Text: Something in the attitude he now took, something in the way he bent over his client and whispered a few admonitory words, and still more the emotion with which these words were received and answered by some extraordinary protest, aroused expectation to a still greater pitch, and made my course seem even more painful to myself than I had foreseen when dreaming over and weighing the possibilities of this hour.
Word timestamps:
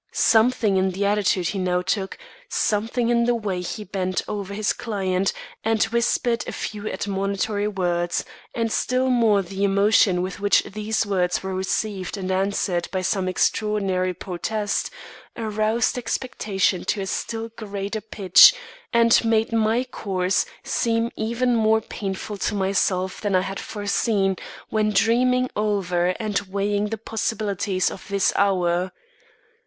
Something 0.13 0.77
in 0.77 0.89
the 0.93 1.05
attitude 1.05 1.49
he 1.49 1.59
now 1.59 1.83
took, 1.83 2.17
something 2.49 3.09
in 3.09 3.25
the 3.25 3.35
way 3.35 3.61
he 3.61 3.83
bent 3.83 4.23
over 4.27 4.51
his 4.55 4.73
client 4.73 5.31
and 5.63 5.83
whispered 5.83 6.43
a 6.47 6.51
few 6.51 6.87
admonitory 6.87 7.67
words, 7.67 8.25
and 8.55 8.71
still 8.71 9.09
more 9.11 9.43
the 9.43 9.63
emotion 9.63 10.23
with 10.23 10.39
which 10.39 10.63
these 10.63 11.05
words 11.05 11.43
were 11.43 11.53
received 11.53 12.17
and 12.17 12.31
answered 12.31 12.89
by 12.91 13.03
some 13.03 13.27
extraordinary 13.29 14.11
protest, 14.11 14.89
aroused 15.37 15.99
expectation 15.99 16.83
to 16.85 17.01
a 17.01 17.05
still 17.05 17.49
greater 17.49 18.01
pitch, 18.01 18.55
and 18.91 19.23
made 19.23 19.51
my 19.53 19.83
course 19.83 20.47
seem 20.63 21.11
even 21.15 21.55
more 21.55 21.79
painful 21.79 22.37
to 22.37 22.55
myself 22.55 23.21
than 23.21 23.35
I 23.35 23.41
had 23.41 23.59
foreseen 23.59 24.37
when 24.69 24.89
dreaming 24.89 25.51
over 25.55 26.15
and 26.19 26.39
weighing 26.49 26.87
the 26.87 26.97
possibilities 26.97 27.91
of 27.91 28.07
this 28.07 28.33
hour. 28.35 28.91